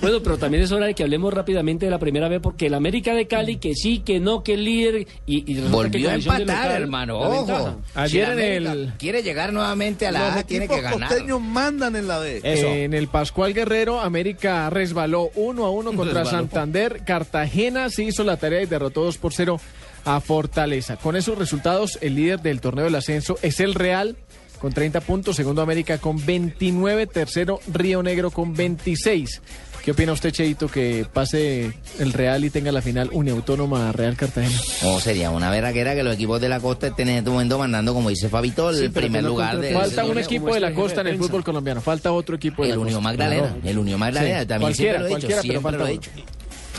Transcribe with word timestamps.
Bueno, 0.00 0.18
pero 0.22 0.38
también 0.38 0.62
es 0.62 0.72
hora 0.72 0.86
de 0.86 0.94
que 0.94 1.02
hablemos 1.02 1.32
rápidamente 1.32 1.86
de 1.86 1.90
la 1.90 1.98
primera 1.98 2.28
vez, 2.28 2.40
porque 2.42 2.66
el 2.66 2.74
América 2.74 3.14
de 3.14 3.26
Cali, 3.26 3.56
que 3.56 3.74
sí, 3.74 4.00
que 4.00 4.20
no, 4.20 4.42
que 4.42 4.54
el 4.54 4.64
líder, 4.64 5.06
y, 5.26 5.50
y 5.50 5.54
resulta 5.60 5.90
que 5.90 5.98
Volvió 5.98 6.08
a 6.08 6.12
con 6.12 6.16
visión 6.18 6.36
de 6.36 6.42
empatar, 6.42 6.64
local, 6.66 6.82
hermano. 6.82 7.18
Ojo. 7.20 7.76
Si 7.94 7.98
Ayer 7.98 8.38
en 8.38 8.66
el- 8.66 8.92
Quiere 8.98 9.22
llegar 9.22 9.52
nuevamente 9.52 10.06
a 10.06 10.12
la 10.12 10.28
Los 10.28 10.36
A, 10.38 10.42
tiene 10.44 10.68
que 10.68 10.80
ganar. 10.80 11.08
costeños 11.08 11.40
mandan 11.40 11.96
en 11.96 12.08
la 12.08 12.20
D. 12.20 12.40
En 12.44 12.94
el 12.94 13.08
Pascual 13.08 13.54
Guerrero, 13.54 14.00
América 14.00 14.68
resbaló 14.70 15.30
1 15.34 15.64
a 15.64 15.70
1 15.70 15.92
contra 15.96 16.22
Resbaló. 16.22 16.30
Santander. 16.38 17.02
Cartagena 17.06 17.90
se 17.90 18.04
hizo 18.04 18.24
la 18.24 18.36
tarea 18.36 18.62
y 18.62 18.66
derrotó 18.66 19.04
2 19.04 19.18
por 19.18 19.32
0 19.32 19.60
a 20.04 20.20
Fortaleza. 20.20 20.96
Con 20.96 21.14
esos 21.16 21.38
resultados, 21.38 21.98
el 22.00 22.16
líder 22.16 22.40
del 22.40 22.60
torneo 22.60 22.84
del 22.86 22.94
ascenso 22.96 23.38
es 23.42 23.60
el 23.60 23.74
Real 23.74 24.16
con 24.62 24.72
30 24.72 25.00
puntos, 25.00 25.34
segundo 25.34 25.60
América 25.60 25.98
con 25.98 26.24
29, 26.24 27.08
tercero 27.08 27.58
Río 27.66 28.00
Negro 28.00 28.30
con 28.30 28.54
26. 28.54 29.42
¿Qué 29.84 29.90
opina 29.90 30.12
usted, 30.12 30.30
Cheito, 30.30 30.68
que 30.68 31.04
pase 31.12 31.72
el 31.98 32.12
Real 32.12 32.44
y 32.44 32.50
tenga 32.50 32.70
la 32.70 32.80
final 32.80 33.10
Uniautónoma 33.12 33.90
Real 33.90 34.14
Cartagena? 34.16 34.56
Oh, 34.84 35.00
sería 35.00 35.30
una 35.30 35.50
verraguera 35.50 35.96
que 35.96 36.04
los 36.04 36.14
equipos 36.14 36.40
de 36.40 36.48
la 36.48 36.60
costa 36.60 36.86
estén 36.86 37.08
en 37.08 37.16
este 37.18 37.30
momento 37.30 37.58
mandando, 37.58 37.92
como 37.92 38.08
dice 38.08 38.28
Fabito, 38.28 38.70
el 38.70 38.92
primer 38.92 39.24
no 39.24 39.30
lugar 39.30 39.58
de 39.58 39.72
Falta 39.74 40.04
un 40.04 40.18
equipo 40.18 40.54
de 40.54 40.60
la 40.60 40.72
costa 40.72 41.00
en 41.00 41.08
el 41.08 41.18
fútbol 41.18 41.42
colombiano, 41.42 41.80
falta 41.80 42.12
otro 42.12 42.36
equipo 42.36 42.62
de 42.62 42.68
el 42.68 42.76
la 42.76 42.80
Unión 42.82 43.02
costa. 43.02 43.08
Magdalena. 43.10 43.56
El 43.64 43.78
Unión 43.78 43.98
Magdalena, 43.98 44.40
Sí, 44.42 44.46
también 44.46 44.74
siempre 44.76 44.98
lo 45.00 45.06
he 45.06 45.08
dicho, 45.16 45.26
pero 45.26 45.42
siempre 45.42 45.72
lo 45.72 45.86
he 45.88 45.90
dicho. 45.90 46.10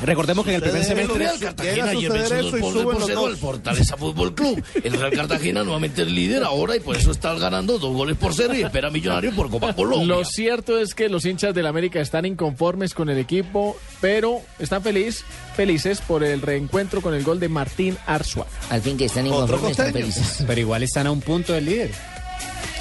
Recordemos 0.03 0.45
que 0.45 0.51
en 0.51 0.55
el 0.57 0.61
primer 0.61 0.83
semestre 0.83 1.27
a 1.27 1.39
Cartagena 1.39 1.85
venció 1.85 2.15
eso 2.15 2.35
dos 2.35 2.53
y 2.53 2.59
goles 2.59 2.83
por 2.83 3.05
cero 3.05 3.25
al 3.25 3.37
Fortaleza 3.37 3.97
Fútbol 3.97 4.35
Club. 4.35 4.63
El 4.83 4.93
Real 4.93 5.11
Cartagena 5.11 5.63
nuevamente 5.63 6.01
es 6.01 6.11
líder 6.11 6.43
ahora 6.43 6.75
y 6.75 6.79
por 6.79 6.95
eso 6.97 7.11
está 7.11 7.33
ganando 7.35 7.79
dos 7.79 7.93
goles 7.93 8.17
por 8.17 8.33
cero 8.33 8.53
y 8.53 8.63
espera 8.63 8.89
a 8.89 8.91
Millonario 8.91 9.33
por 9.35 9.49
Copa 9.49 9.73
Colombia. 9.73 10.07
Lo 10.07 10.25
cierto 10.25 10.77
es 10.77 10.93
que 10.93 11.09
los 11.09 11.25
hinchas 11.25 11.53
del 11.55 11.67
América 11.67 12.01
están 12.01 12.25
inconformes 12.25 12.93
con 12.93 13.09
el 13.09 13.17
equipo, 13.17 13.77
pero 14.01 14.41
están 14.59 14.83
feliz, 14.83 15.23
felices 15.55 16.01
por 16.01 16.23
el 16.23 16.41
reencuentro 16.41 17.01
con 17.01 17.13
el 17.13 17.23
gol 17.23 17.39
de 17.39 17.49
Martín 17.49 17.97
Arzua. 18.05 18.45
Al 18.69 18.81
fin 18.81 18.97
que 18.97 19.05
están 19.05 19.27
inconformes, 19.27 19.71
están 19.71 19.91
costeño. 19.93 20.11
felices. 20.11 20.43
Pero 20.45 20.59
igual 20.59 20.83
están 20.83 21.07
a 21.07 21.11
un 21.11 21.21
punto 21.21 21.53
del 21.53 21.65
líder. 21.65 21.91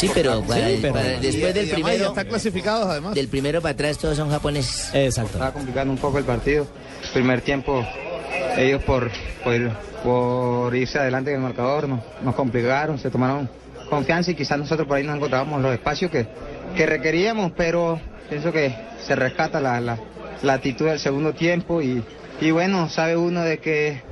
Sí, 0.03 0.11
pero, 0.13 0.43
para- 0.43 0.67
pero- 0.81 0.93
para- 0.95 1.09
después 1.21 1.51
Y- 1.51 1.59
del 1.59 1.69
primero, 1.71 2.07
están 2.09 2.27
clasificados 2.27 2.87
además. 2.89 3.15
del 3.15 3.29
primero 3.29 3.61
para 3.63 3.73
atrás 3.73 3.99
todos 3.99 4.17
son 4.17 4.31
japoneses. 4.31 4.91
Exacto. 4.93 5.33
Estaba 5.35 5.53
complicando 5.53 5.93
un 5.93 5.99
poco 5.99 6.19
el 6.19 6.25
partido. 6.25 6.67
Primer 7.13 7.41
tiempo, 7.43 7.87
ellos 8.57 8.83
por, 8.83 9.11
por, 9.45 9.71
por 10.03 10.75
irse 10.77 10.99
adelante 10.99 11.31
en 11.31 11.37
el 11.37 11.43
marcador 11.43 11.89
nos, 11.89 12.01
nos 12.23 12.35
complicaron, 12.35 12.99
se 12.99 13.11
tomaron 13.11 13.49
confianza 13.89 14.31
y 14.31 14.35
quizás 14.35 14.59
nosotros 14.59 14.89
por 14.89 14.97
ahí 14.97 15.05
no 15.05 15.15
encontrábamos 15.15 15.61
los 15.63 15.73
espacios 15.73 16.11
que, 16.11 16.27
que 16.77 16.87
requeríamos, 16.87 17.53
pero 17.57 18.01
pienso 18.29 18.51
que 18.51 18.75
se 19.07 19.15
rescata 19.15 19.61
la, 19.61 19.81
la, 19.81 19.99
la 20.43 20.55
actitud 20.55 20.87
del 20.87 20.99
segundo 20.99 21.33
tiempo 21.35 21.81
y, 21.83 22.03
y 22.41 22.51
bueno, 22.51 22.89
sabe 22.89 23.17
uno 23.17 23.43
de 23.43 23.59
que, 23.59 24.03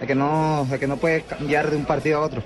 de 0.00 0.06
que, 0.06 0.14
no, 0.14 0.66
de 0.70 0.78
que 0.78 0.86
no 0.86 0.96
puede 0.98 1.22
cambiar 1.22 1.70
de 1.70 1.76
un 1.76 1.84
partido 1.86 2.18
a 2.18 2.20
otro. 2.26 2.42